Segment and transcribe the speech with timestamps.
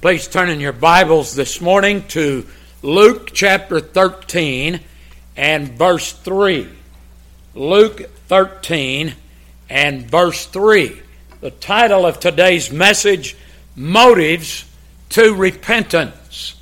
[0.00, 2.46] Please turn in your Bibles this morning to
[2.82, 4.78] Luke chapter 13
[5.36, 6.68] and verse 3.
[7.56, 9.14] Luke 13
[9.68, 11.02] and verse 3.
[11.40, 13.36] The title of today's message
[13.74, 14.66] Motives
[15.08, 16.54] to Repentance.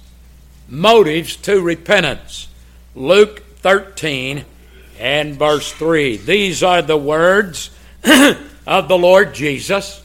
[0.66, 2.48] Motives to Repentance.
[2.94, 4.46] Luke 13
[4.98, 6.16] and verse 3.
[6.16, 7.68] These are the words
[8.66, 10.02] of the Lord Jesus.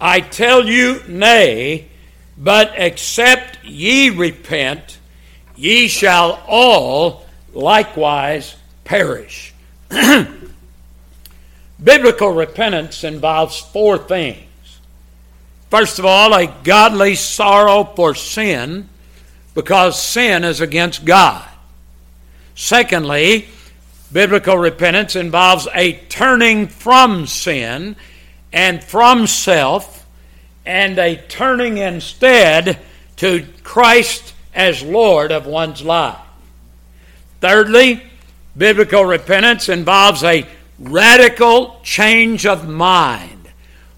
[0.00, 1.88] I tell you, nay,
[2.36, 4.98] but except ye repent,
[5.56, 9.54] ye shall all likewise perish.
[11.82, 14.40] Biblical repentance involves four things.
[15.70, 18.88] First of all, a godly sorrow for sin,
[19.54, 21.48] because sin is against God.
[22.54, 23.48] Secondly,
[24.12, 27.96] biblical repentance involves a turning from sin
[28.54, 30.06] and from self,
[30.64, 32.78] and a turning instead
[33.16, 36.16] to Christ as Lord of one's life.
[37.40, 38.04] Thirdly,
[38.56, 40.46] biblical repentance involves a
[40.78, 43.48] radical change of mind,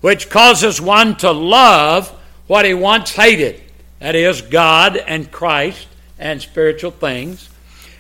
[0.00, 2.08] which causes one to love
[2.46, 3.60] what he once hated
[3.98, 5.86] that is, God and Christ
[6.18, 7.50] and spiritual things,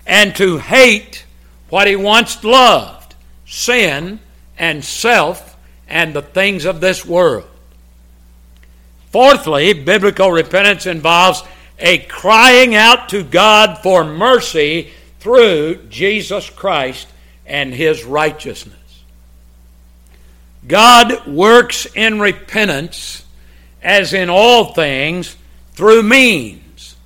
[0.06, 1.26] and to hate
[1.68, 4.20] what he once loved sin
[4.58, 5.55] and self
[5.88, 7.46] and the things of this world.
[9.10, 11.42] Fourthly, biblical repentance involves
[11.78, 17.08] a crying out to God for mercy through Jesus Christ
[17.46, 18.76] and his righteousness.
[20.66, 23.24] God works in repentance,
[23.82, 25.36] as in all things,
[25.72, 26.96] through means.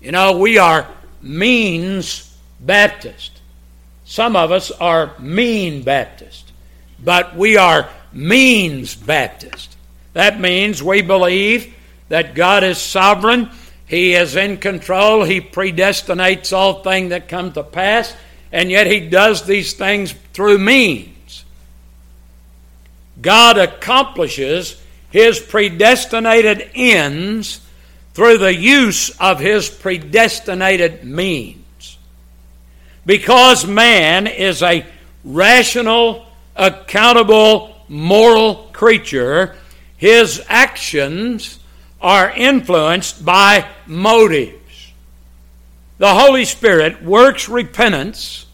[0.00, 0.86] You know, we are
[1.20, 3.40] means Baptist.
[4.04, 6.47] Some of us are mean Baptist
[7.02, 9.76] but we are means Baptist.
[10.14, 11.74] That means we believe
[12.08, 13.50] that God is sovereign,
[13.86, 18.14] He is in control, He predestinates all things that come to pass,
[18.50, 21.44] and yet He does these things through means.
[23.20, 27.60] God accomplishes His predestinated ends
[28.14, 31.98] through the use of His predestinated means.
[33.06, 34.84] Because man is a
[35.24, 36.26] rational,
[36.58, 39.56] accountable, moral creature,
[39.96, 41.58] his actions
[42.00, 44.92] are influenced by motives.
[45.98, 48.46] The Holy Spirit works repentance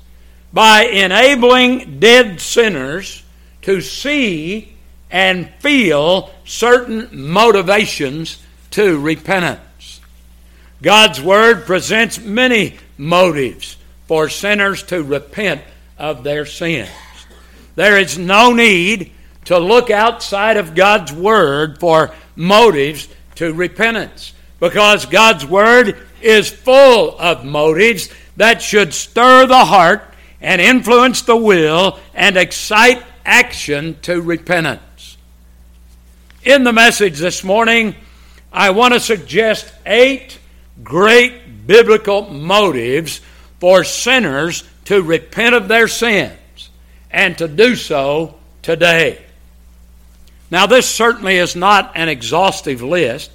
[0.53, 3.22] by enabling dead sinners
[3.62, 4.75] to see
[5.10, 10.00] and feel certain motivations to repentance.
[10.81, 13.76] God's Word presents many motives
[14.06, 15.62] for sinners to repent
[15.98, 16.91] of their sins.
[17.75, 19.12] There is no need
[19.47, 27.19] to look outside of God's Word for motives to repentance because God's Word is full
[27.19, 30.03] of motives that should stir the heart
[30.41, 35.17] and influence the will and excite action to repentance.
[36.45, 37.95] In the message this morning,
[38.53, 40.39] I want to suggest eight
[40.83, 43.21] great biblical motives
[43.59, 46.31] for sinners to repent of their sin
[47.15, 49.23] and to do so today.
[50.51, 53.31] Now, this certainly is not an exhaustive list.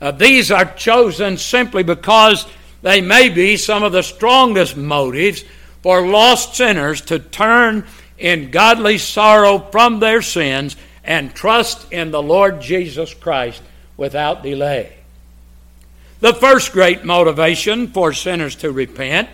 [0.00, 2.46] Uh, these are chosen simply because
[2.82, 5.44] they may be some of the strongest motives
[5.82, 7.84] for lost sinners to turn
[8.16, 13.60] in godly sorrow from their sins and trust in the Lord Jesus Christ
[13.96, 14.94] without delay.
[16.20, 19.28] The first great motivation for sinners to repent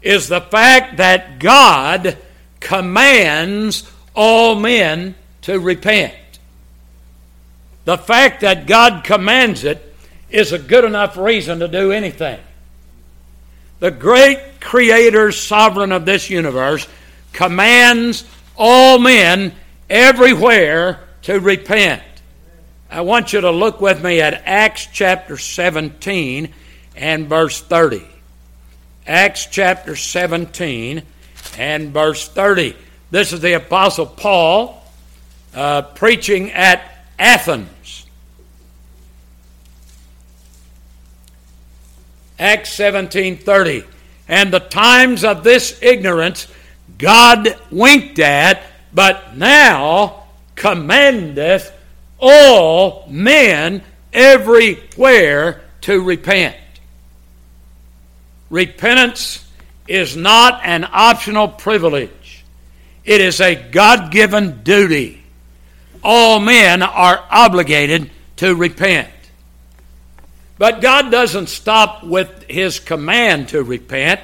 [0.00, 2.16] is the fact that God
[2.60, 6.14] commands all men to repent.
[7.84, 9.94] The fact that God commands it
[10.30, 12.38] is a good enough reason to do anything.
[13.80, 16.86] The great creator, sovereign of this universe,
[17.32, 18.24] commands
[18.56, 19.54] all men
[19.88, 22.02] everywhere to repent.
[22.90, 26.52] I want you to look with me at Acts chapter 17
[26.96, 28.04] and verse 30.
[29.06, 31.02] Acts chapter 17
[31.56, 32.76] and verse 30.
[33.10, 34.82] This is the Apostle Paul
[35.54, 38.06] uh, preaching at Athens.
[42.38, 43.84] Acts 17:30.
[44.28, 46.46] And the times of this ignorance
[46.98, 48.62] God winked at,
[48.92, 50.24] but now
[50.54, 51.72] commandeth
[52.18, 56.56] all men everywhere to repent.
[58.50, 59.47] Repentance
[59.88, 62.44] is not an optional privilege,
[63.04, 65.22] it is a God given duty.
[66.04, 69.08] All men are obligated to repent.
[70.58, 74.20] But God doesn't stop with His command to repent,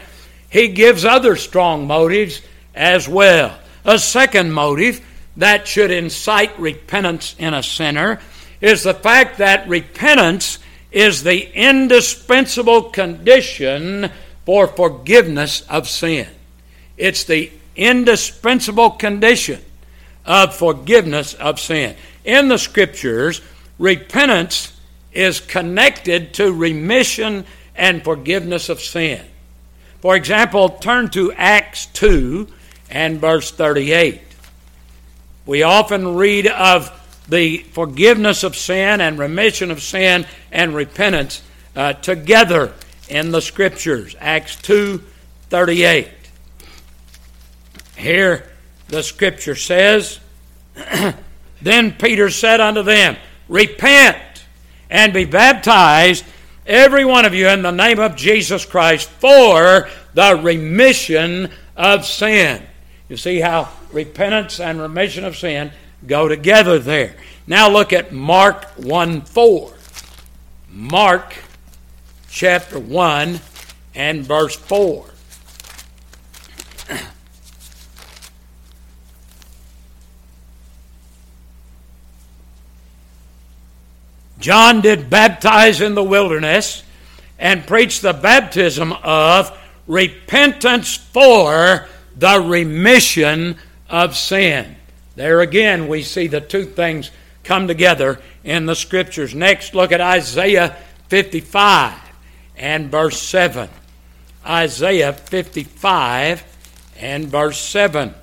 [0.51, 2.43] He gives other strong motives
[2.75, 3.59] as well.
[3.85, 5.05] A second motive
[5.37, 8.21] that should incite repentance in a sinner
[8.61, 10.59] is the fact that repentance
[10.91, 14.11] is the indispensable condition
[14.45, 16.29] for forgiveness of sin.
[16.97, 19.63] It's the indispensable condition
[20.25, 21.97] of forgiveness of sin.
[22.25, 23.41] In the scriptures,
[23.79, 24.79] repentance
[25.13, 27.45] is connected to remission
[27.75, 29.25] and forgiveness of sin.
[30.01, 32.49] For example, turn to Acts 2
[32.91, 34.21] and verse 38.
[35.47, 36.91] We often read of
[37.29, 41.43] the forgiveness of sin and remission of sin and repentance
[41.75, 42.73] uh, together
[43.09, 44.17] in the scriptures.
[44.21, 45.03] Acts 2
[45.51, 46.09] 38.
[47.97, 48.51] Here
[48.89, 50.21] the scripture says,
[51.63, 53.17] Then Peter said unto them,
[53.49, 54.45] Repent
[54.91, 56.25] and be baptized,
[56.67, 62.63] every one of you, in the name of Jesus Christ, for the remission of sin.
[63.09, 65.73] You see how repentance and remission of sin
[66.07, 67.17] go together there.
[67.47, 69.73] Now look at Mark 1 4.
[70.71, 71.35] Mark
[72.35, 73.39] chapter 1
[73.95, 75.07] and verse 4.
[84.41, 86.83] John did baptize in the wilderness
[87.39, 91.87] and preach the baptism of repentance for
[92.17, 93.57] the remission
[93.89, 94.75] of sin.
[95.15, 97.13] There again, we see the two things
[97.45, 99.37] come together in the scriptures.
[99.37, 100.77] Next, look at Isaiah
[101.09, 102.04] 55
[102.57, 103.69] and verse 7.
[104.47, 106.45] Isaiah 55
[106.99, 108.15] and verse 7.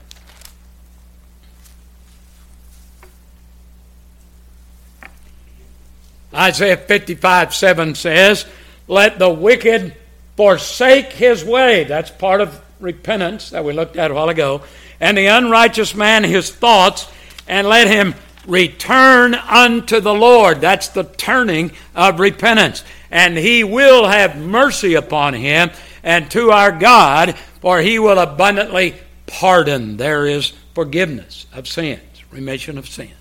[6.33, 8.45] Isaiah 55 7 says,
[8.87, 9.95] Let the wicked
[10.37, 11.83] forsake his way.
[11.83, 14.61] That's part of repentance that we looked at a while ago.
[14.99, 17.07] And the unrighteous man his thoughts,
[17.47, 18.15] and let him
[18.47, 20.61] return unto the Lord.
[20.61, 22.83] That's the turning of repentance.
[23.11, 25.69] And he will have mercy upon him
[26.01, 28.95] and to our God, for he will abundantly
[29.27, 29.97] pardon.
[29.97, 33.11] There is forgiveness of sins, remission of sins.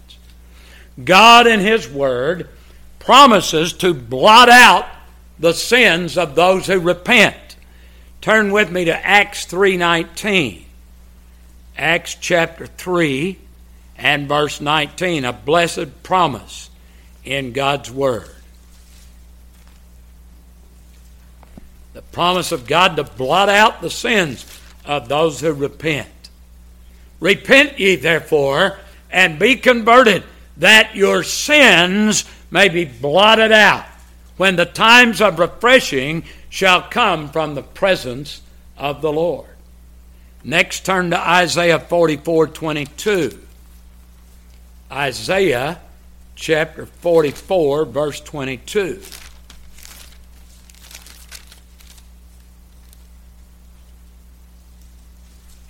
[1.02, 2.48] God in his word
[2.98, 4.86] promises to blot out
[5.38, 7.56] the sins of those who repent.
[8.20, 10.66] Turn with me to Acts 3:19.
[11.76, 13.38] Acts chapter 3
[13.96, 16.68] and verse 19, a blessed promise
[17.24, 18.30] in God's word.
[21.92, 24.46] The promise of God to blot out the sins
[24.84, 26.08] of those who repent.
[27.18, 28.78] Repent ye therefore
[29.10, 30.22] and be converted
[30.56, 33.86] that your sins may be blotted out
[34.36, 38.40] when the times of refreshing shall come from the presence
[38.76, 39.48] of the Lord.
[40.42, 43.38] Next, turn to Isaiah 44 22.
[44.90, 45.78] Isaiah
[46.34, 49.02] chapter 44, verse 22.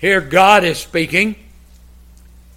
[0.00, 1.36] Here, God is speaking,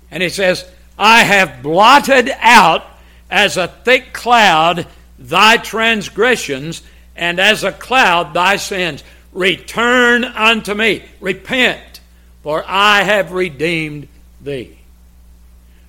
[0.09, 0.65] and He says,
[0.97, 2.85] I have blotted out
[3.29, 4.87] as a thick cloud
[5.19, 6.81] thy transgressions,
[7.15, 9.03] and as a cloud thy sins.
[9.33, 11.99] Return unto me, repent,
[12.43, 14.07] for I have redeemed
[14.41, 14.77] thee.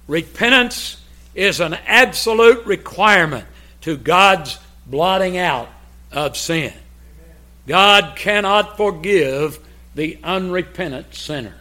[0.08, 1.00] Repentance
[1.34, 3.46] is an absolute requirement
[3.82, 5.68] to God's blotting out
[6.12, 6.72] of sin.
[7.66, 9.58] God cannot forgive
[9.94, 11.54] the unrepentant sinner.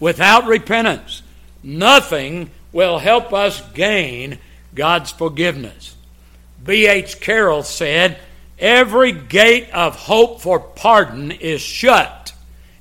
[0.00, 1.22] Without repentance,
[1.62, 4.38] nothing will help us gain
[4.74, 5.96] God's forgiveness.
[6.62, 7.20] B.H.
[7.20, 8.18] Carroll said,
[8.58, 12.32] Every gate of hope for pardon is shut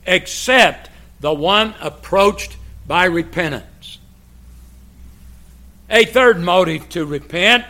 [0.06, 0.90] except
[1.20, 4.00] the one approached by repentance.
[5.90, 7.66] A third motive to repent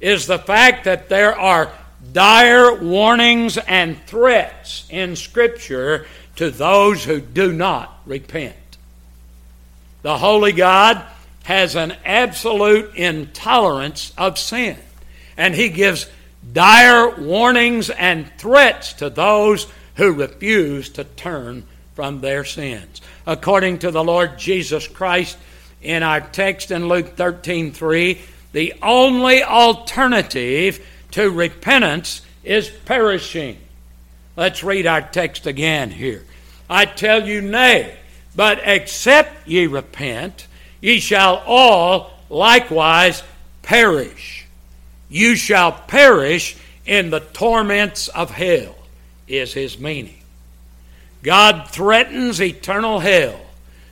[0.00, 1.72] is the fact that there are
[2.12, 6.06] dire warnings and threats in Scripture
[6.36, 8.56] to those who do not repent.
[10.02, 11.04] The Holy God
[11.44, 14.76] has an absolute intolerance of sin,
[15.36, 16.08] and He gives
[16.52, 19.66] dire warnings and threats to those
[19.96, 23.00] who refuse to turn from their sins.
[23.26, 25.36] According to the Lord Jesus Christ
[25.80, 28.20] in our text in Luke 13 3,
[28.52, 33.58] the only alternative to repentance is perishing.
[34.36, 36.24] Let's read our text again here.
[36.68, 37.96] I tell you, nay,
[38.34, 40.46] but except ye repent,
[40.80, 43.22] ye shall all likewise
[43.62, 44.46] perish.
[45.08, 48.74] you shall perish in the torments of hell,
[49.28, 50.18] is his meaning.
[51.22, 53.38] God threatens eternal hell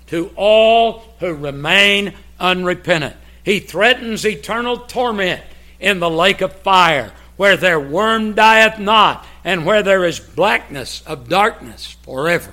[0.08, 3.14] to all who remain unrepentant.
[3.44, 5.42] He threatens eternal torment
[5.80, 11.02] in the lake of fire, where their worm dieth not, and where there is blackness
[11.06, 12.52] of darkness forever.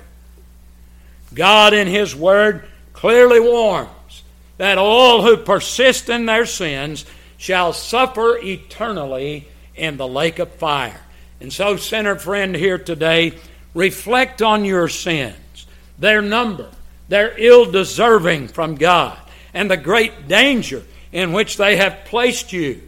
[1.34, 4.22] God, in His Word, clearly warns
[4.56, 7.04] that all who persist in their sins
[7.36, 11.00] shall suffer eternally in the lake of fire.
[11.40, 13.34] And so, sinner friend here today,
[13.74, 15.66] reflect on your sins,
[15.98, 16.70] their number,
[17.08, 19.16] their ill deserving from God,
[19.54, 20.82] and the great danger
[21.12, 22.87] in which they have placed you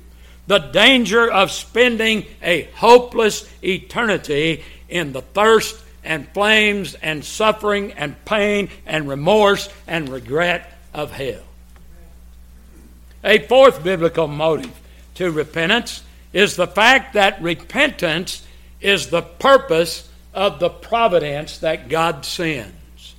[0.50, 8.25] the danger of spending a hopeless eternity in the thirst and flames and suffering and
[8.25, 11.45] pain and remorse and regret of hell.
[13.23, 14.76] A fourth biblical motive
[15.14, 16.02] to repentance
[16.33, 18.45] is the fact that repentance
[18.80, 23.14] is the purpose of the providence that God sends.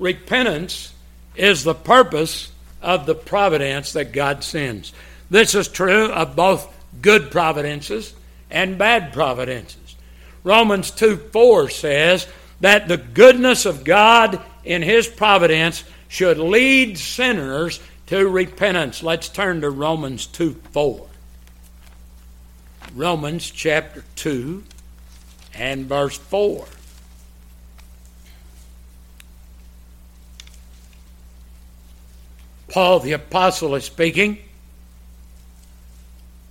[0.00, 0.92] Repentance
[1.36, 2.50] is the purpose
[2.82, 4.92] of the providence that God sends.
[5.28, 8.14] This is true of both good providences
[8.50, 9.96] and bad providences.
[10.44, 12.28] Romans 2 4 says
[12.60, 19.02] that the goodness of God in His providence should lead sinners to repentance.
[19.02, 21.06] Let's turn to Romans 2 4.
[22.94, 24.62] Romans chapter 2
[25.54, 26.66] and verse 4.
[32.68, 34.38] Paul the Apostle is speaking.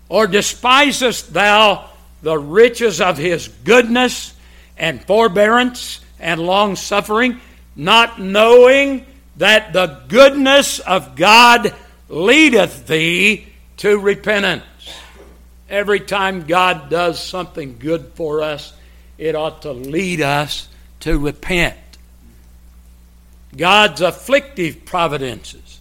[0.10, 1.90] Or despisest thou
[2.22, 4.34] the riches of his goodness
[4.78, 7.40] and forbearance and long suffering,
[7.76, 9.06] not knowing
[9.38, 11.74] that the goodness of God
[12.10, 13.48] leadeth thee
[13.78, 14.64] to repentance?
[15.70, 18.74] Every time God does something good for us,
[19.18, 20.68] it ought to lead us
[21.02, 21.78] to repent.
[23.56, 25.80] God's afflictive providences,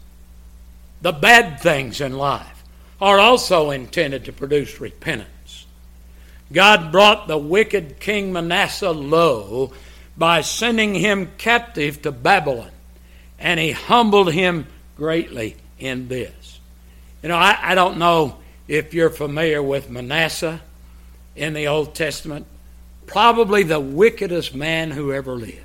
[1.03, 2.54] the bad things in life,
[3.01, 5.67] are also intended to produce repentance.
[6.53, 9.73] God brought the wicked King Manasseh low
[10.17, 12.71] by sending him captive to Babylon,
[13.39, 16.61] and he humbled him greatly in this.
[17.23, 18.37] You know, I, I don't know
[18.69, 20.61] if you're familiar with Manasseh
[21.35, 22.47] in the Old Testament,
[23.07, 25.59] probably the wickedest man who ever lived.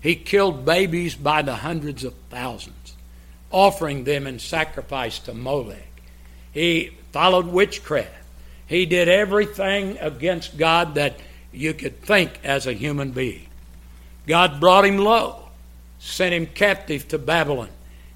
[0.00, 2.96] He killed babies by the hundreds of thousands,
[3.50, 5.91] offering them in sacrifice to Molech.
[6.52, 8.10] He followed witchcraft.
[8.66, 11.18] He did everything against God that
[11.52, 13.46] you could think as a human being.
[14.26, 15.48] God brought him low,
[15.98, 17.68] sent him captive to Babylon,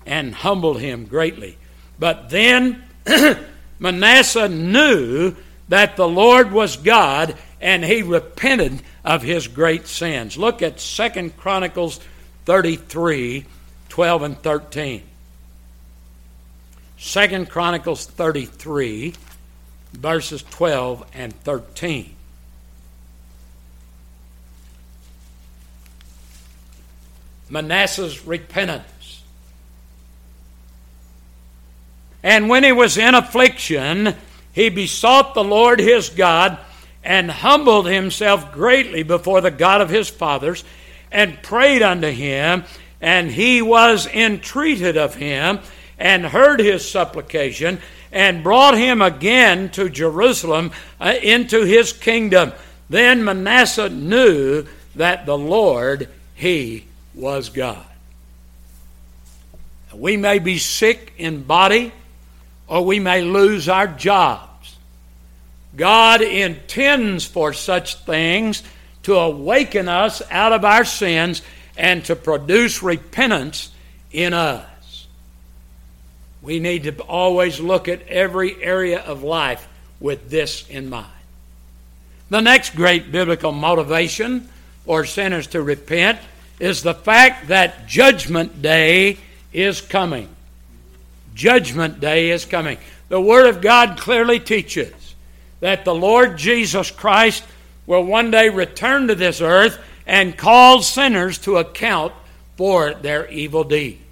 [0.07, 1.59] and humbled him greatly.
[1.99, 2.85] But then
[3.79, 5.35] Manasseh knew
[5.69, 10.39] that the Lord was God, and he repented of his great sins.
[10.39, 12.01] Look at Second Chronicles
[12.45, 13.45] 33
[13.89, 15.03] 12 and 13.
[16.99, 19.15] Second Chronicles 33,
[19.93, 22.15] verses 12 and 13.
[27.49, 29.23] Manasseh's repentance.
[32.23, 34.15] And when he was in affliction,
[34.53, 36.59] he besought the Lord his God
[37.05, 40.65] and humbled himself greatly before the God of his fathers
[41.13, 42.65] and prayed unto him,
[43.01, 45.61] and he was entreated of him
[45.99, 47.81] and heard his supplication
[48.13, 52.53] and brought him again to Jerusalem uh, into his kingdom.
[52.89, 57.85] Then Manasseh knew that the Lord, he was God.
[59.95, 61.93] We may be sick in body
[62.69, 64.77] or we may lose our jobs.
[65.75, 68.63] God intends for such things
[69.05, 71.43] to awaken us out of our sins
[71.77, 73.71] and to produce repentance
[74.11, 74.65] in us.
[76.47, 79.67] We need to always look at every area of life
[79.99, 81.11] with this in mind.
[82.31, 84.49] The next great biblical motivation
[84.85, 86.21] for sinners to repent
[86.61, 89.19] is the fact that Judgment Day
[89.53, 90.29] is coming.
[91.35, 92.79] Judgment Day is coming.
[93.09, 95.17] The Word of God clearly teaches
[95.59, 97.43] that the Lord Jesus Christ
[97.89, 102.13] will one day return to this earth and call sinners to account
[102.57, 104.06] for their evil deeds.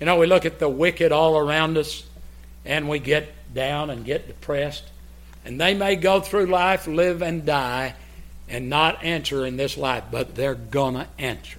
[0.00, 2.04] You know, we look at the wicked all around us
[2.64, 4.84] and we get down and get depressed.
[5.44, 7.94] And they may go through life, live and die,
[8.48, 11.58] and not answer in this life, but they're going to answer.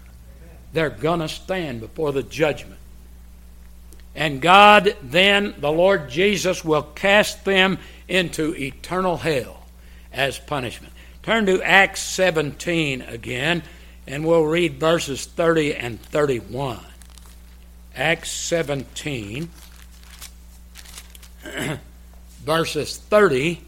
[0.73, 2.79] They're going to stand before the judgment.
[4.15, 7.77] And God then, the Lord Jesus, will cast them
[8.07, 9.63] into eternal hell
[10.11, 10.93] as punishment.
[11.23, 13.63] Turn to Acts 17 again,
[14.05, 16.79] and we'll read verses 30 and 31.
[17.97, 19.49] Acts 17,
[22.43, 23.59] verses 30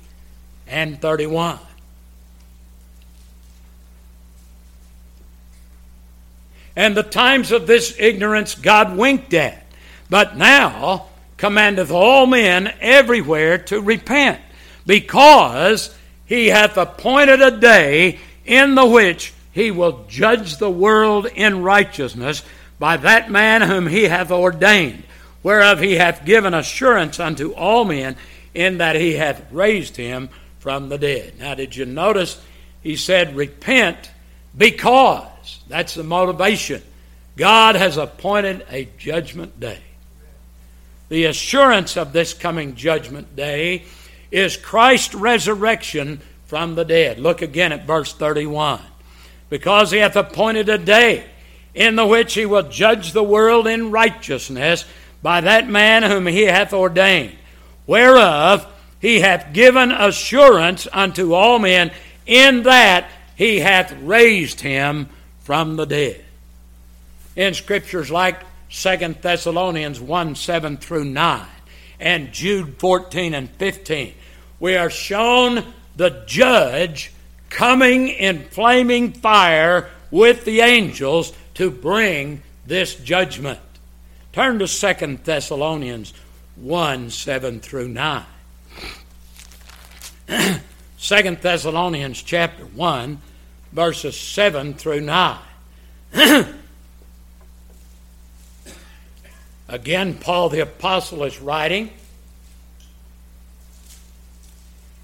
[0.67, 1.57] and 31.
[6.75, 9.65] And the times of this ignorance God winked at,
[10.11, 11.07] but now
[11.37, 14.39] commandeth all men everywhere to repent,
[14.85, 21.63] because he hath appointed a day in the which he will judge the world in
[21.63, 22.43] righteousness
[22.79, 25.03] by that man whom he hath ordained,
[25.43, 28.15] whereof he hath given assurance unto all men,
[28.55, 31.37] in that he hath raised him from the dead.
[31.37, 32.41] Now, did you notice
[32.81, 34.11] he said, Repent
[34.57, 35.59] because?
[35.67, 36.81] That's the motivation.
[37.35, 39.79] God has appointed a judgment day.
[41.09, 43.83] The assurance of this coming judgment day
[44.31, 47.19] is Christ's resurrection from the dead.
[47.19, 48.81] Look again at verse 31.
[49.49, 51.25] Because he hath appointed a day
[51.73, 54.85] in the which he will judge the world in righteousness
[55.21, 57.35] by that man whom he hath ordained,
[57.85, 58.65] whereof
[58.99, 61.91] he hath given assurance unto all men,
[62.25, 65.09] in that he hath raised him
[65.39, 66.23] from the dead.
[67.35, 71.45] In scriptures like 2 Thessalonians 1 7 through 9
[71.99, 74.13] and Jude 14 and 15,
[74.59, 75.63] we are shown
[75.95, 77.11] the judge
[77.49, 83.59] coming in flaming fire with the angels to bring this judgment.
[84.31, 86.13] Turn to 2 Thessalonians
[86.55, 88.23] 1 7 through 9.
[90.29, 90.61] 2
[91.41, 93.19] Thessalonians chapter 1,
[93.73, 95.37] verses 7 through 9.
[99.67, 101.91] Again, Paul the Apostle is writing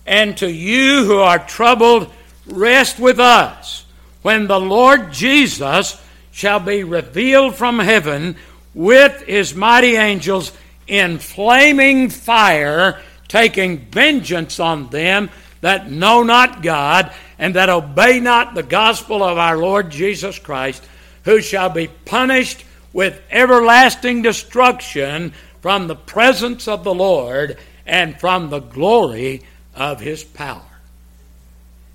[0.05, 2.09] And to you who are troubled,
[2.47, 3.84] rest with us
[4.21, 6.01] when the Lord Jesus
[6.36, 8.36] shall be revealed from heaven
[8.74, 10.52] with his mighty angels
[10.86, 15.30] in flaming fire, taking vengeance on them
[15.62, 20.86] that know not God and that obey not the gospel of our Lord Jesus Christ,
[21.24, 28.50] who shall be punished with everlasting destruction from the presence of the Lord and from
[28.50, 29.43] the glory
[29.74, 30.62] of his power.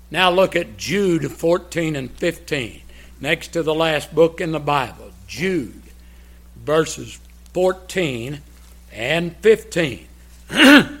[0.09, 2.81] Now look at Jude 14 and 15,
[3.21, 5.11] next to the last book in the Bible.
[5.27, 5.81] Jude,
[6.57, 7.19] verses
[7.53, 8.41] 14
[8.91, 10.07] and 15.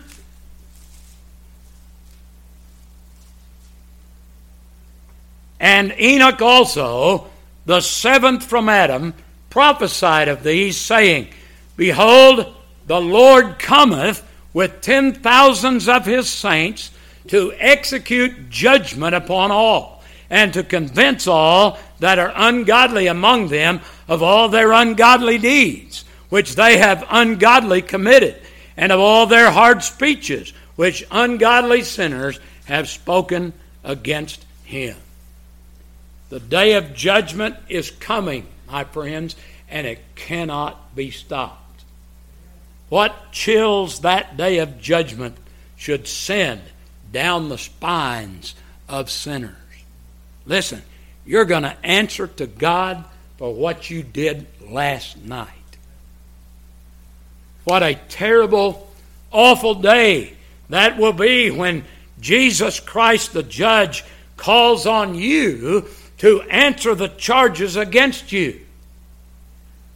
[5.59, 7.27] and Enoch also,
[7.65, 9.13] the seventh from Adam,
[9.49, 11.27] prophesied of these, saying,
[11.75, 12.53] Behold,
[12.87, 16.91] the Lord cometh with ten thousands of his saints
[17.27, 20.00] to execute judgment upon all,
[20.31, 26.55] and to convince all that are ungodly among them of all their ungodly deeds, which
[26.55, 28.41] they have ungodly committed,
[28.77, 33.51] and of all their hard speeches, which ungodly sinners have spoken
[33.83, 34.95] against him.
[36.29, 39.35] The day of judgment is coming, my friends,
[39.69, 41.83] and it cannot be stopped.
[42.87, 45.35] What chills that day of judgment
[45.75, 46.61] should send
[47.11, 48.55] down the spines
[48.87, 49.55] of sinners.
[50.51, 50.81] Listen,
[51.25, 53.05] you're going to answer to God
[53.37, 55.47] for what you did last night.
[57.63, 58.91] What a terrible,
[59.31, 60.33] awful day
[60.67, 61.85] that will be when
[62.19, 64.03] Jesus Christ, the judge,
[64.35, 65.87] calls on you
[66.17, 68.59] to answer the charges against you.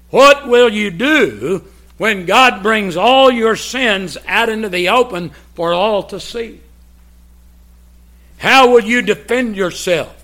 [0.09, 1.65] What will you do
[1.97, 6.61] when God brings all your sins out into the open for all to see?
[8.37, 10.14] How will you defend yourself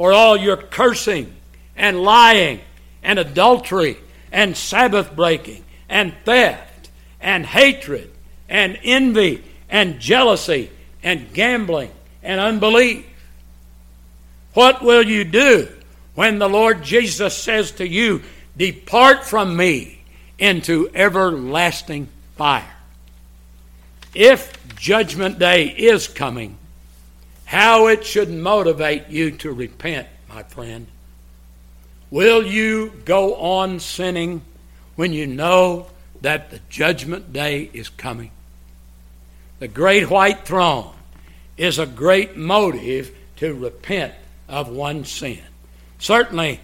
[0.00, 1.30] for all your cursing
[1.76, 2.58] and lying
[3.02, 3.98] and adultery
[4.32, 6.88] and Sabbath breaking and theft
[7.20, 8.10] and hatred
[8.48, 10.70] and envy and jealousy
[11.02, 11.90] and gambling
[12.22, 13.04] and unbelief?
[14.54, 15.68] What will you do
[16.14, 18.22] when the Lord Jesus says to you,
[18.56, 19.98] Depart from me?
[20.38, 22.08] into everlasting
[22.38, 22.74] fire.
[24.14, 26.56] If Judgment Day is coming,
[27.50, 30.86] how it should motivate you to repent, my friend.
[32.08, 34.40] Will you go on sinning
[34.94, 35.88] when you know
[36.20, 38.30] that the Judgment Day is coming?
[39.58, 40.94] The great white throne
[41.56, 44.14] is a great motive to repent
[44.48, 45.42] of one's sin.
[45.98, 46.60] Certainly,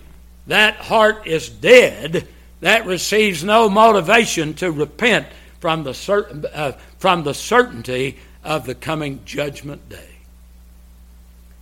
[0.47, 2.29] that heart is dead
[2.61, 5.27] that receives no motivation to repent
[5.59, 10.16] from the, uh, from the certainty of the coming judgment day.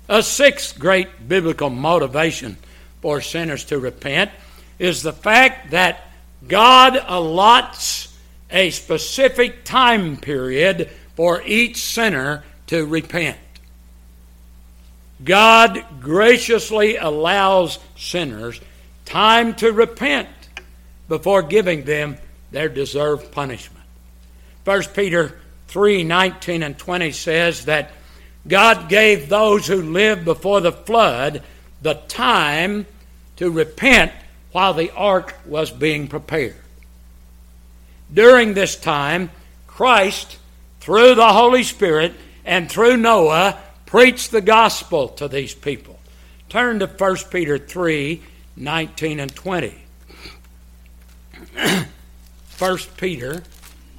[0.08, 2.56] A sixth great biblical motivation
[3.00, 4.30] for sinners to repent
[4.78, 6.08] is the fact that
[6.46, 8.14] God allots
[8.50, 13.38] a specific time period for each sinner to repent.
[15.22, 18.60] God graciously allows sinners
[19.04, 20.28] time to repent
[21.08, 22.16] before giving them
[22.50, 23.84] their deserved punishment.
[24.64, 25.38] 1 Peter
[25.68, 27.90] 3 19 and 20 says that
[28.46, 31.42] God gave those who lived before the flood
[31.82, 32.86] the time
[33.36, 34.12] to repent
[34.52, 36.56] while the ark was being prepared.
[38.12, 39.30] During this time,
[39.66, 40.38] Christ,
[40.80, 42.12] through the Holy Spirit
[42.44, 45.98] and through Noah, preached the gospel to these people.
[46.48, 48.22] Turn to 1 Peter 3
[48.56, 49.74] 19 and 20.
[52.58, 53.42] 1 Peter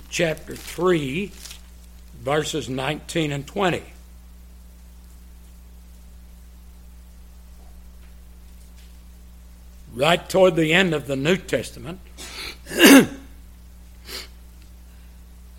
[0.10, 1.31] chapter 3
[2.21, 3.84] verses 19 and 20.
[9.95, 11.99] Right toward the end of the New Testament,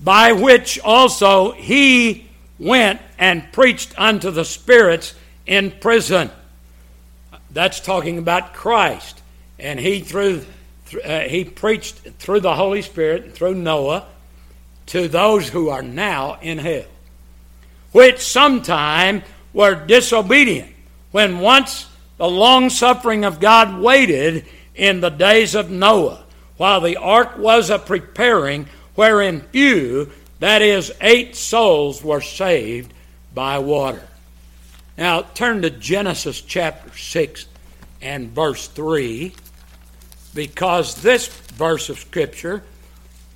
[0.01, 5.15] by which also he went and preached unto the spirits
[5.47, 6.31] in prison.
[7.51, 9.23] That's talking about Christ.
[9.59, 10.45] And he through
[11.03, 14.07] uh, he preached through the Holy Spirit through Noah
[14.87, 16.85] to those who are now in hell,
[17.93, 19.23] which sometime
[19.53, 20.73] were disobedient,
[21.11, 21.87] when once
[22.19, 26.25] the long suffering of God waited in the days of Noah,
[26.57, 32.93] while the ark was a preparing, wherein few, that is, eight souls, were saved
[33.35, 34.03] by water.
[34.97, 37.47] Now turn to Genesis chapter 6
[38.01, 39.35] and verse 3,
[40.35, 42.63] because this verse of Scripture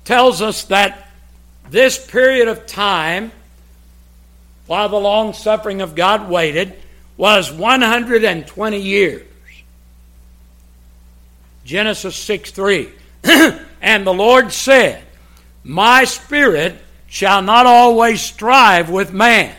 [0.05, 1.09] tells us that
[1.69, 3.31] this period of time,
[4.65, 6.73] while the long suffering of God waited,
[7.21, 9.27] was 120 years.
[11.63, 12.89] Genesis 6 3.
[13.79, 15.03] and the Lord said,
[15.63, 19.55] My spirit shall not always strive with man,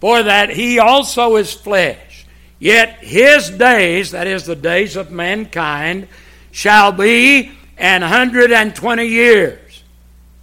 [0.00, 2.26] for that he also is flesh.
[2.58, 6.08] Yet his days, that is the days of mankind,
[6.50, 9.82] shall be an hundred and twenty years.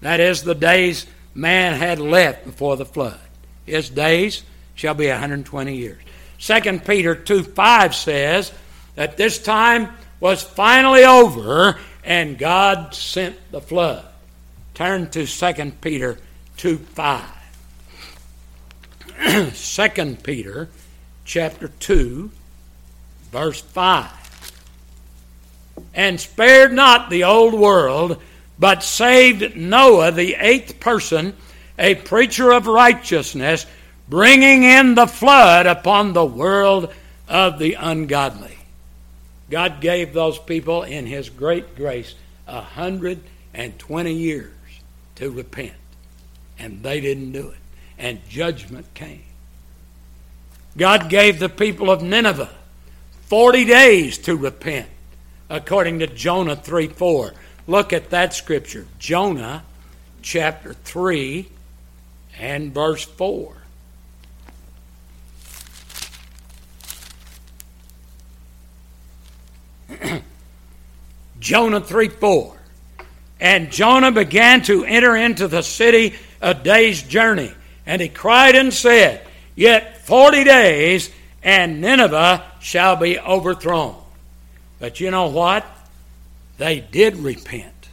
[0.02, 3.20] That is the days man had left before the flood.
[3.68, 4.42] His days
[4.74, 6.02] shall be 120 years.
[6.40, 8.52] 2 Peter 2 5 says
[8.96, 14.06] that this time was finally over and God sent the flood.
[14.74, 16.18] Turn to 2 Peter
[16.58, 17.26] 2 5.
[19.54, 20.70] 2 Peter
[21.26, 22.32] chapter 2,
[23.32, 24.10] verse 5.
[25.94, 28.22] And spared not the old world
[28.60, 31.36] but saved Noah, the eighth person,
[31.78, 33.66] a preacher of righteousness,
[34.10, 36.92] bringing in the flood upon the world
[37.28, 38.58] of the ungodly.
[39.50, 42.16] God gave those people in His great grace
[42.48, 43.20] a hundred
[43.54, 44.52] and twenty years
[45.16, 45.74] to repent,
[46.58, 47.58] and they didn't do it,
[47.98, 49.24] and judgment came.
[50.78, 52.50] God gave the people of Nineveh
[53.30, 54.88] 40 days to repent,
[55.50, 57.34] according to Jonah 3 4.
[57.68, 59.64] Look at that scripture Jonah
[60.24, 61.48] chapter 3
[62.40, 63.59] and verse 4.
[71.40, 72.56] Jonah 3 4.
[73.40, 77.54] And Jonah began to enter into the city a day's journey.
[77.86, 79.26] And he cried and said,
[79.56, 81.10] Yet forty days,
[81.42, 83.96] and Nineveh shall be overthrown.
[84.80, 85.66] But you know what?
[86.60, 87.90] they did repent.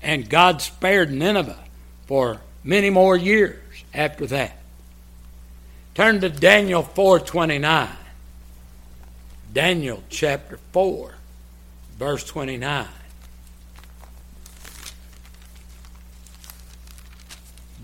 [0.00, 1.58] And God spared Nineveh
[2.06, 3.58] for many more years
[3.92, 4.56] after that.
[5.94, 7.88] Turn to Daniel 4:29.
[9.52, 11.14] Daniel chapter 4
[12.00, 12.88] verse 29.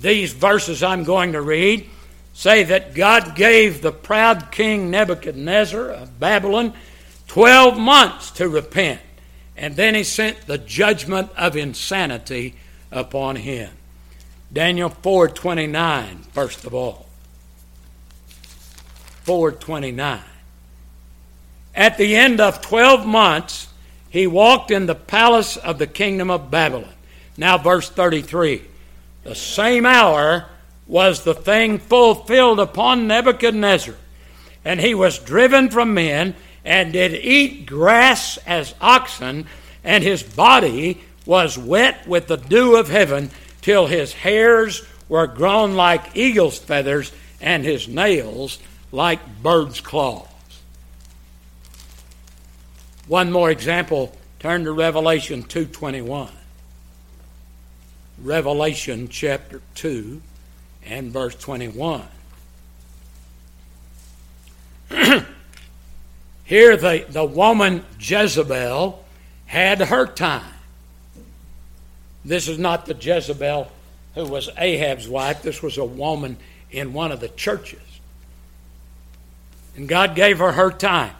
[0.00, 1.90] These verses I'm going to read
[2.32, 6.72] say that God gave the proud king Nebuchadnezzar of Babylon
[7.28, 9.02] 12 months to repent.
[9.54, 12.54] And then he sent the judgment of insanity
[12.90, 13.70] upon him.
[14.50, 17.06] Daniel 4:29 first of all.
[19.26, 20.22] 4:29.
[21.74, 23.68] At the end of 12 months
[24.10, 26.92] he walked in the palace of the kingdom of Babylon.
[27.36, 28.62] Now verse 33.
[29.24, 30.46] The same hour
[30.86, 33.94] was the thing fulfilled upon Nebuchadnezzar,
[34.64, 39.46] and he was driven from men and did eat grass as oxen,
[39.84, 43.30] and his body was wet with the dew of heaven
[43.62, 48.58] till his hairs were grown like eagle's feathers and his nails
[48.92, 50.28] like bird's claws.
[53.06, 56.30] One more example, turn to Revelation 2:21.
[58.18, 60.22] Revelation chapter 2
[60.84, 62.02] and verse 21.
[66.44, 69.04] Here the, the woman Jezebel
[69.46, 70.54] had her time.
[72.24, 73.70] This is not the Jezebel
[74.14, 75.42] who was Ahab's wife.
[75.42, 76.38] This was a woman
[76.70, 77.80] in one of the churches.
[79.76, 81.14] And God gave her her time.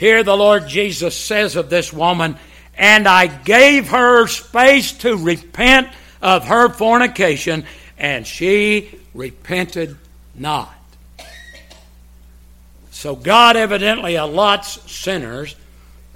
[0.00, 2.38] Here the Lord Jesus says of this woman,
[2.74, 5.88] and I gave her space to repent
[6.22, 7.66] of her fornication,
[7.98, 9.98] and she repented
[10.34, 10.74] not.
[12.90, 15.54] So God evidently allots sinners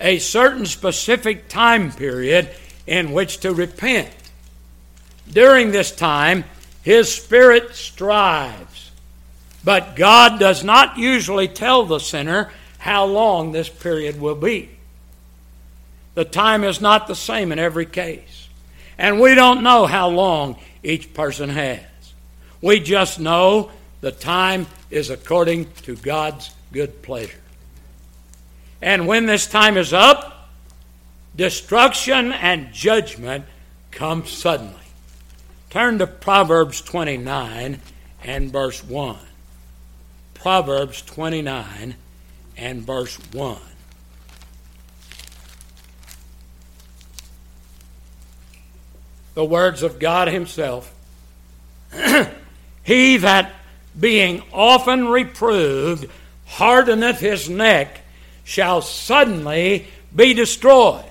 [0.00, 2.48] a certain specific time period
[2.86, 4.08] in which to repent.
[5.30, 6.44] During this time,
[6.80, 8.90] His Spirit strives.
[9.62, 12.50] But God does not usually tell the sinner
[12.84, 14.68] how long this period will be.
[16.12, 18.46] The time is not the same in every case.
[18.98, 21.80] And we don't know how long each person has.
[22.60, 23.70] We just know
[24.02, 27.40] the time is according to God's good pleasure.
[28.82, 30.50] And when this time is up,
[31.34, 33.46] destruction and judgment
[33.92, 34.74] come suddenly.
[35.70, 37.80] Turn to Proverbs 29
[38.22, 39.16] and verse 1.
[40.34, 41.94] Proverbs 29
[42.56, 43.58] and verse 1.
[49.34, 50.94] The words of God Himself
[52.84, 53.52] He that
[53.98, 56.08] being often reproved
[56.46, 58.02] hardeneth his neck
[58.44, 61.04] shall suddenly be destroyed,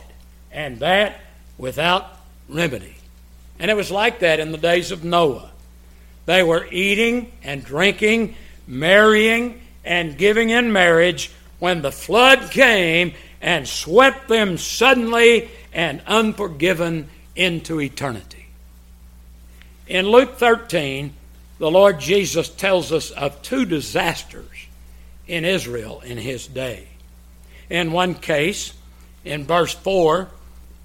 [0.51, 1.19] and that
[1.57, 2.07] without
[2.47, 2.95] remedy.
[3.59, 5.49] And it was like that in the days of Noah.
[6.25, 8.35] They were eating and drinking,
[8.67, 17.09] marrying and giving in marriage when the flood came and swept them suddenly and unforgiven
[17.35, 18.47] into eternity.
[19.87, 21.13] In Luke 13,
[21.59, 24.67] the Lord Jesus tells us of two disasters
[25.27, 26.87] in Israel in his day.
[27.69, 28.73] In one case,
[29.25, 30.29] in verse 4,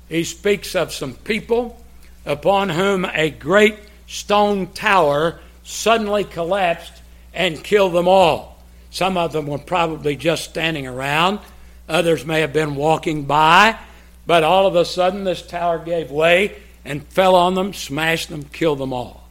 [0.09, 1.79] he speaks of some people
[2.25, 7.03] upon whom a great stone tower suddenly collapsed
[7.35, 8.48] and killed them all.
[8.91, 11.41] Some of them were probably just standing around,
[11.89, 13.79] others may have been walking by,
[14.27, 18.45] but all of a sudden this tower gave way and fell on them, smashed them,
[18.45, 19.29] killed them all.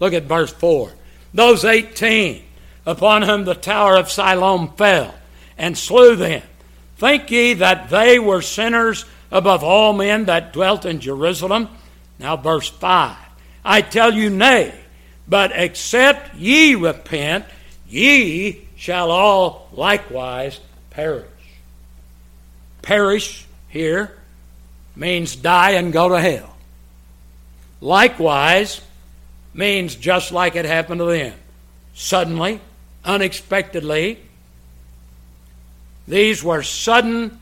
[0.00, 0.92] Look at verse 4.
[1.32, 2.42] Those 18
[2.86, 5.14] upon whom the tower of Siloam fell
[5.56, 6.42] and slew them,
[6.96, 11.68] think ye that they were sinners above all men that dwelt in Jerusalem?
[12.18, 13.16] Now, verse 5.
[13.64, 14.74] I tell you, nay,
[15.26, 17.44] but except ye repent,
[17.88, 21.26] ye shall all likewise perish.
[22.82, 24.16] Perish here
[24.96, 26.54] means die and go to hell.
[27.80, 28.80] Likewise
[29.52, 31.34] means just like it happened to them.
[31.94, 32.60] Suddenly,
[33.04, 34.18] unexpectedly.
[36.06, 37.40] These were sudden,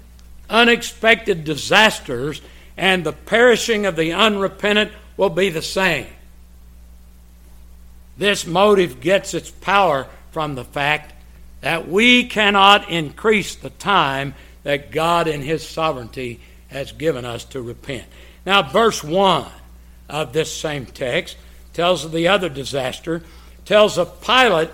[0.48, 2.40] unexpected disasters,
[2.76, 6.06] and the perishing of the unrepentant will be the same.
[8.16, 11.14] This motive gets its power from the fact
[11.60, 17.62] that we cannot increase the time that God in His sovereignty has given us to
[17.62, 18.04] repent.
[18.44, 19.46] Now, verse 1
[20.08, 21.36] of this same text
[21.72, 23.22] tells of the other disaster,
[23.64, 24.70] tells of Pilate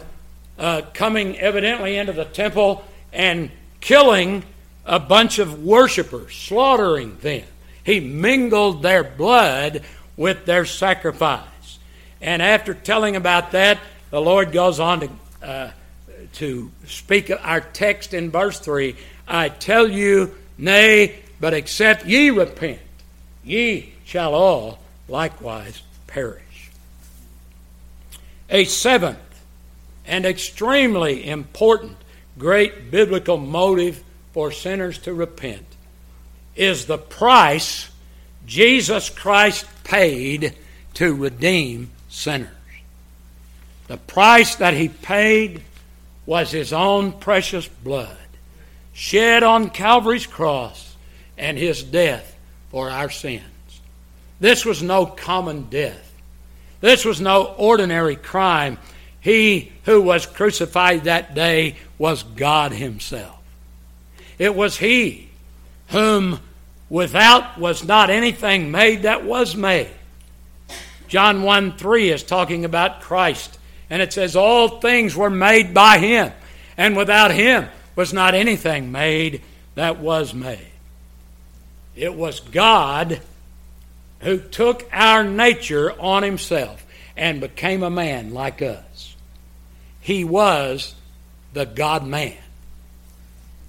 [0.59, 4.45] uh, coming evidently into the temple and killing
[4.85, 7.45] a bunch of worshippers, slaughtering them.
[7.85, 9.83] He mingled their blood
[10.17, 11.79] with their sacrifice.
[12.21, 13.79] And after telling about that,
[14.11, 18.97] the Lord goes on to, to speak our text in verse 3
[19.27, 22.81] I tell you, nay, but except ye repent,
[23.45, 26.71] ye shall all likewise perish.
[28.49, 29.19] A seventh
[30.07, 31.99] and extremely important,
[32.39, 35.67] great biblical motive for sinners to repent
[36.57, 37.91] is the price
[38.47, 40.55] Jesus Christ paid
[40.95, 42.58] to redeem sinners.
[43.89, 45.63] The price that he paid
[46.27, 48.17] was his own precious blood,
[48.93, 50.97] shed on Calvary's cross,
[51.37, 52.37] and his death
[52.71, 53.43] for our sins.
[54.41, 56.05] This was no common death.
[56.81, 58.79] This was no ordinary crime
[59.21, 63.39] he who was crucified that day was God Himself.
[64.39, 65.29] It was He
[65.89, 66.41] whom
[66.91, 69.91] Without was not anything made that was made.
[71.07, 73.58] John 1 3 is talking about Christ,
[73.91, 76.33] and it says, All things were made by him,
[76.77, 79.43] and without him was not anything made
[79.75, 80.67] that was made.
[81.97, 83.21] It was God
[84.21, 86.85] who took our nature on himself
[87.17, 89.17] and became a man like us.
[90.01, 90.95] He was
[91.53, 92.37] the God man.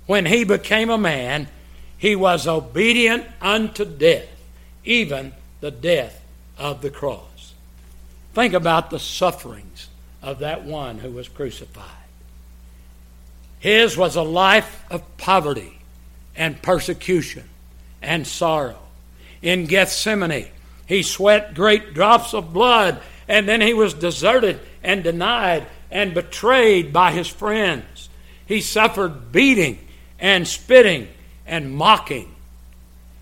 [0.05, 1.47] When he became a man,
[1.97, 4.29] he was obedient unto death,
[4.83, 6.23] even the death
[6.57, 7.53] of the cross.
[8.33, 9.88] Think about the sufferings
[10.21, 11.85] of that one who was crucified.
[13.59, 15.79] His was a life of poverty
[16.35, 17.43] and persecution
[18.01, 18.79] and sorrow.
[19.41, 20.47] In Gethsemane,
[20.85, 26.93] he sweat great drops of blood, and then he was deserted and denied and betrayed
[26.93, 28.09] by his friends.
[28.45, 29.79] He suffered beating
[30.19, 31.07] and spitting
[31.45, 32.33] and mocking.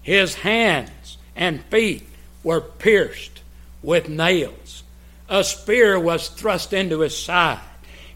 [0.01, 2.07] His hands and feet
[2.43, 3.41] were pierced
[3.81, 4.66] with nails.
[5.29, 7.59] A spear was thrust into his side.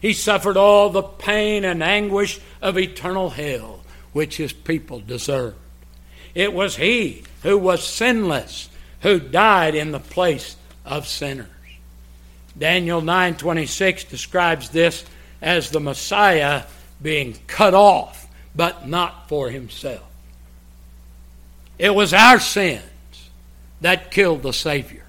[0.00, 3.80] He suffered all the pain and anguish of eternal hell,
[4.12, 5.56] which his people deserved.
[6.34, 8.68] It was he who was sinless
[9.00, 11.48] who died in the place of sinners.
[12.56, 15.04] Daniel 9:26 describes this
[15.40, 16.64] as the Messiah
[17.00, 20.04] being cut off, but not for himself.
[21.78, 22.82] It was our sins
[23.80, 25.01] that killed the Savior.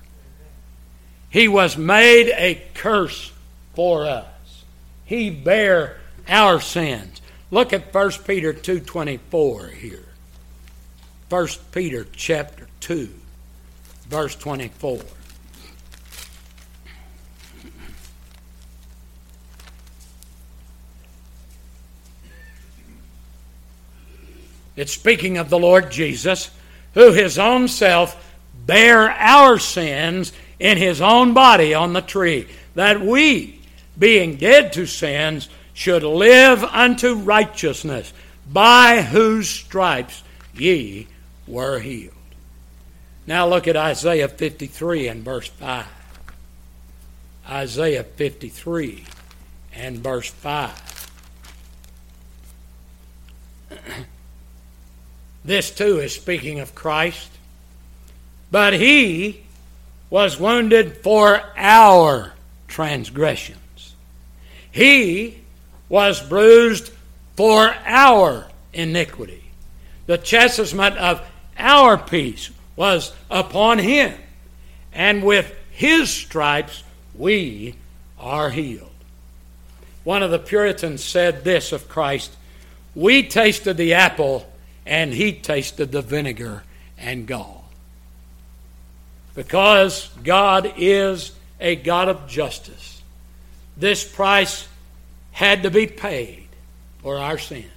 [1.34, 3.32] He was made a curse
[3.74, 4.64] for us.
[5.04, 7.24] He bare our sins.
[7.50, 10.06] Look at 1 Peter 2:24 here.
[11.30, 13.10] 1 Peter chapter 2
[14.06, 15.00] verse 24.
[24.76, 26.52] It's speaking of the Lord Jesus,
[26.94, 28.24] who his own self
[28.68, 30.32] bare our sins
[30.64, 33.60] in his own body on the tree, that we,
[34.00, 38.14] being dead to sins, should live unto righteousness,
[38.50, 40.24] by whose stripes
[40.56, 41.06] ye
[41.46, 42.14] were healed.
[43.28, 45.86] Now look at Isaiah 53 and verse 5.
[47.50, 49.04] Isaiah 53
[49.76, 51.12] and verse 5.
[55.46, 57.30] This too is speaking of Christ.
[58.50, 59.43] But he
[60.14, 62.32] was wounded for our
[62.68, 63.96] transgressions,
[64.72, 65.36] he
[65.90, 66.92] was bruised
[67.36, 69.44] for our iniquity.
[70.06, 71.20] The chastisement of
[71.58, 74.14] our peace was upon him,
[74.94, 76.84] and with his stripes
[77.16, 77.74] we
[78.20, 78.92] are healed.
[80.04, 82.36] One of the Puritans said this of Christ
[82.94, 84.48] We tasted the apple
[84.86, 86.62] and he tasted the vinegar
[87.00, 87.63] and gall.
[89.36, 93.02] Because God is a God of justice,
[93.76, 94.68] this price
[95.32, 96.48] had to be paid
[97.02, 97.68] for our sins.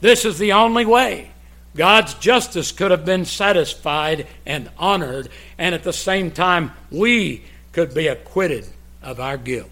[0.00, 1.30] This is the only way
[1.76, 7.94] God's justice could have been satisfied and honored, and at the same time, we could
[7.94, 8.66] be acquitted
[9.02, 9.70] of our guilt.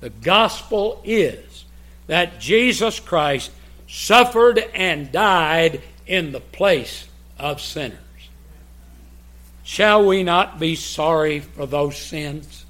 [0.00, 1.64] The gospel is
[2.06, 3.50] that Jesus Christ
[3.88, 7.98] suffered and died in the place of sinners.
[9.66, 12.64] Shall we not be sorry for those sins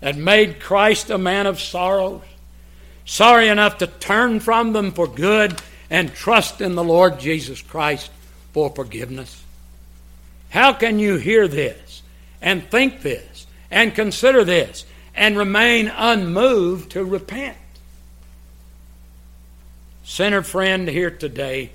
[0.00, 2.22] that made Christ a man of sorrows?
[3.04, 8.10] Sorry enough to turn from them for good and trust in the Lord Jesus Christ
[8.54, 9.44] for forgiveness?
[10.48, 12.02] How can you hear this
[12.40, 17.58] and think this and consider this and remain unmoved to repent?
[20.02, 21.72] Sinner friend here today,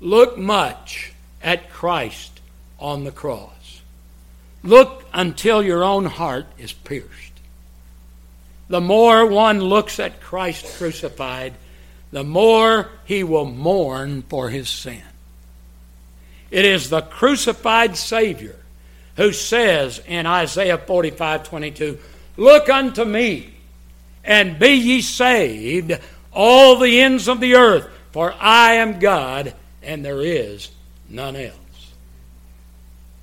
[0.00, 1.12] look much
[1.44, 2.40] at Christ
[2.80, 3.55] on the cross.
[4.66, 7.32] Look until your own heart is pierced.
[8.68, 11.54] The more one looks at Christ crucified,
[12.10, 15.02] the more he will mourn for his sin.
[16.50, 18.56] It is the crucified Savior
[19.16, 21.98] who says in Isaiah 45 22,
[22.36, 23.54] Look unto me,
[24.24, 25.98] and be ye saved,
[26.32, 30.70] all the ends of the earth, for I am God and there is
[31.08, 31.54] none else.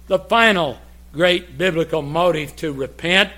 [0.07, 0.79] The final
[1.13, 3.31] great biblical motive to repent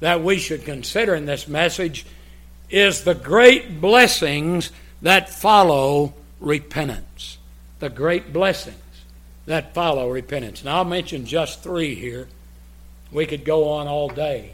[0.00, 2.06] that we should consider in this message
[2.70, 4.70] is the great blessings
[5.02, 7.38] that follow repentance.
[7.80, 8.76] The great blessings
[9.46, 10.60] that follow repentance.
[10.60, 12.28] And I'll mention just three here.
[13.10, 14.52] We could go on all day.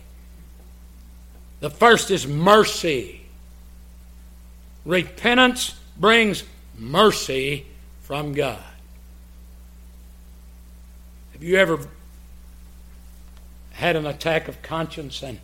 [1.60, 3.22] The first is mercy.
[4.84, 6.44] Repentance brings
[6.78, 7.66] mercy
[8.02, 8.62] from God.
[11.32, 11.80] Have you ever
[13.74, 15.38] had an attack of conscience and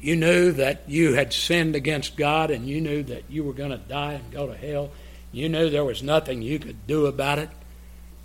[0.00, 3.70] you knew that you had sinned against God and you knew that you were going
[3.70, 4.90] to die and go to hell?
[5.32, 7.50] You knew there was nothing you could do about it?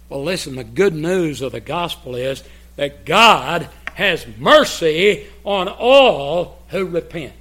[0.09, 2.43] Well, listen, the good news of the gospel is
[2.76, 7.34] that God has mercy on all who repent.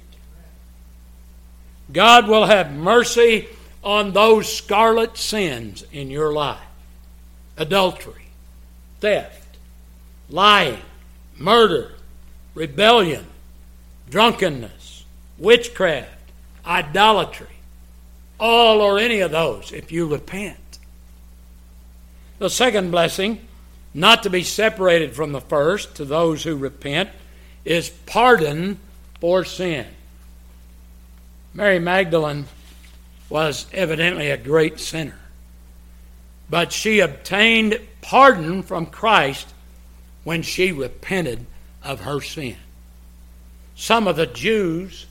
[1.91, 3.47] God will have mercy
[3.83, 6.59] on those scarlet sins in your life
[7.57, 8.27] adultery,
[8.99, 9.57] theft,
[10.29, 10.81] lying,
[11.37, 11.93] murder,
[12.53, 13.25] rebellion,
[14.09, 15.05] drunkenness,
[15.37, 16.09] witchcraft,
[16.65, 17.47] idolatry,
[18.39, 20.79] all or any of those if you repent.
[22.39, 23.45] The second blessing,
[23.93, 27.09] not to be separated from the first to those who repent,
[27.63, 28.79] is pardon
[29.19, 29.87] for sin.
[31.53, 32.45] Mary Magdalene
[33.29, 35.19] was evidently a great sinner,
[36.49, 39.47] but she obtained pardon from Christ
[40.25, 41.45] when she repented
[41.81, 42.57] of her sin.
[43.75, 45.05] Some of the Jews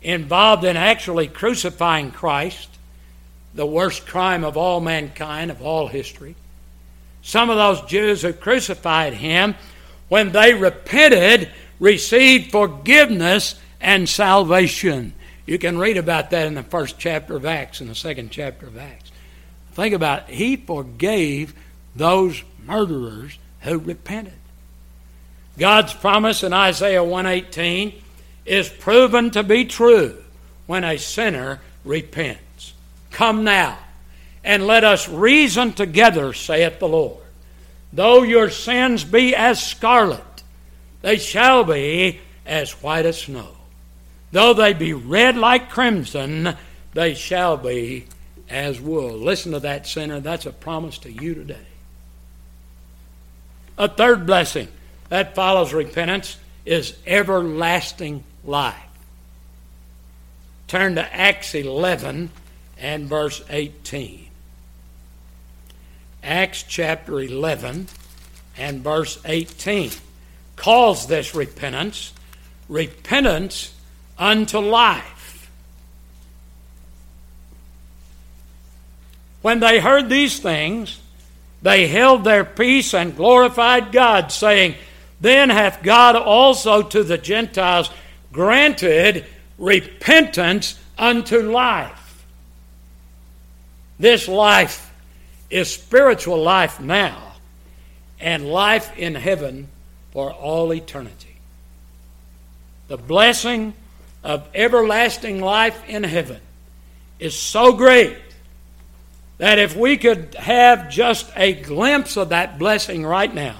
[0.00, 2.70] involved in actually crucifying Christ,
[3.54, 6.36] the worst crime of all mankind, of all history,
[7.22, 9.54] some of those Jews who crucified him,
[10.08, 15.12] when they repented, received forgiveness and salvation.
[15.46, 18.66] You can read about that in the first chapter of Acts and the second chapter
[18.66, 19.10] of Acts.
[19.72, 20.34] Think about it.
[20.34, 21.54] He forgave
[21.94, 24.39] those murderers who repented.
[25.60, 27.92] God's promise in Isaiah 118
[28.46, 30.16] is proven to be true
[30.66, 32.72] when a sinner repents.
[33.10, 33.76] Come now
[34.42, 37.22] and let us reason together, saith the Lord.
[37.92, 40.42] Though your sins be as scarlet,
[41.02, 43.50] they shall be as white as snow.
[44.32, 46.56] Though they be red like crimson,
[46.94, 48.06] they shall be
[48.48, 49.10] as wool.
[49.10, 50.20] Listen to that, sinner.
[50.20, 51.66] That's a promise to you today.
[53.76, 54.68] A third blessing
[55.10, 58.74] that follows repentance is everlasting life.
[60.66, 62.30] Turn to Acts 11
[62.78, 64.28] and verse 18.
[66.22, 67.88] Acts chapter 11
[68.56, 69.90] and verse 18
[70.56, 72.12] calls this repentance
[72.68, 73.74] repentance
[74.16, 75.50] unto life.
[79.42, 81.00] When they heard these things,
[81.62, 84.76] they held their peace and glorified God, saying,
[85.20, 87.90] Then hath God also to the Gentiles
[88.32, 89.26] granted
[89.58, 92.24] repentance unto life.
[93.98, 94.92] This life
[95.50, 97.34] is spiritual life now
[98.18, 99.68] and life in heaven
[100.12, 101.36] for all eternity.
[102.88, 103.74] The blessing
[104.24, 106.40] of everlasting life in heaven
[107.18, 108.16] is so great
[109.38, 113.56] that if we could have just a glimpse of that blessing right now,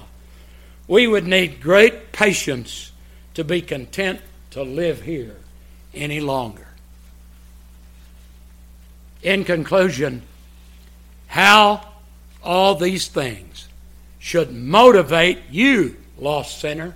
[0.91, 2.91] we would need great patience
[3.33, 4.19] to be content
[4.49, 5.37] to live here
[5.93, 6.67] any longer.
[9.23, 10.21] In conclusion,
[11.27, 11.87] how
[12.43, 13.69] all these things
[14.19, 16.93] should motivate you, lost sinner,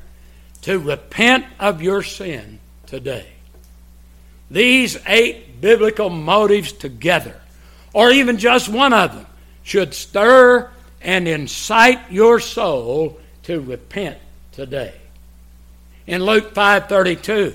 [0.63, 3.29] to repent of your sin today.
[4.51, 7.39] These eight biblical motives together,
[7.93, 9.25] or even just one of them,
[9.63, 10.69] should stir
[10.99, 14.17] and incite your soul to repent
[14.51, 14.93] today.
[16.07, 17.53] In Luke 5:32,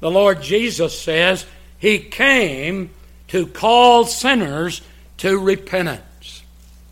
[0.00, 1.46] the Lord Jesus says,
[1.78, 2.90] he came
[3.28, 4.82] to call sinners
[5.18, 6.42] to repentance.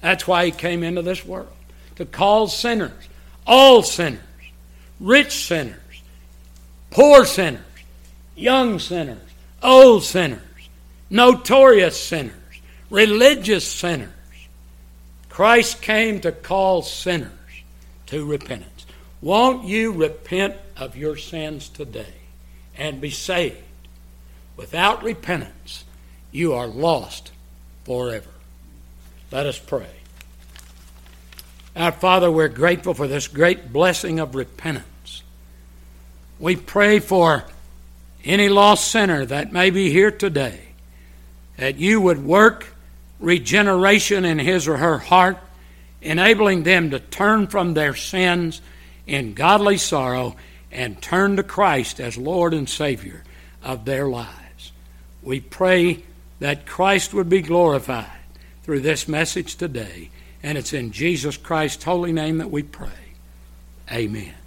[0.00, 1.52] That's why he came into this world
[1.96, 3.08] to call sinners,
[3.46, 4.20] all sinners,
[4.98, 5.76] rich sinners,
[6.90, 7.60] poor sinners,
[8.34, 9.18] young sinners,
[9.62, 10.40] old sinners,
[11.10, 12.32] notorious sinners,
[12.88, 14.08] religious sinners.
[15.28, 17.32] Christ came to call sinners
[18.10, 18.86] to repentance.
[19.22, 22.14] Won't you repent of your sins today
[22.76, 23.58] and be saved?
[24.56, 25.84] Without repentance,
[26.30, 27.32] you are lost
[27.84, 28.30] forever.
[29.30, 29.88] Let us pray.
[31.76, 35.22] Our Father, we're grateful for this great blessing of repentance.
[36.38, 37.44] We pray for
[38.24, 40.60] any lost sinner that may be here today,
[41.56, 42.74] that you would work
[43.20, 45.38] regeneration in his or her heart,
[46.02, 48.60] enabling them to turn from their sins
[49.06, 50.36] in godly sorrow
[50.72, 53.24] and turn to Christ as Lord and Savior
[53.62, 54.72] of their lives.
[55.22, 56.04] We pray
[56.38, 58.06] that Christ would be glorified
[58.62, 60.10] through this message today.
[60.42, 62.88] And it's in Jesus Christ's holy name that we pray.
[63.92, 64.39] Amen.